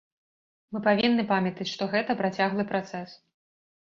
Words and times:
Мы 0.77 0.79
павінны 0.87 1.25
памятаць, 1.33 1.69
што 1.73 1.91
гэта 1.93 2.11
працяглы 2.23 2.63
працэс. 2.73 3.09